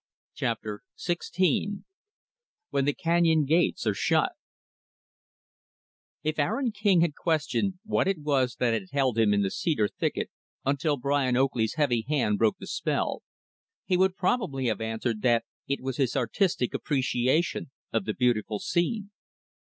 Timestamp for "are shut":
3.85-4.31